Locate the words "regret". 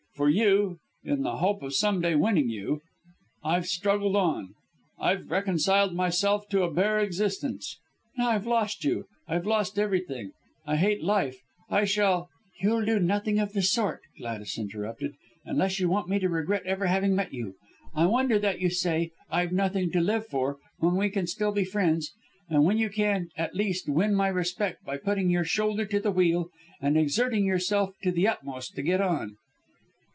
16.29-16.65